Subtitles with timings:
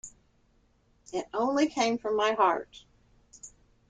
[1.13, 2.85] It only came from my heart.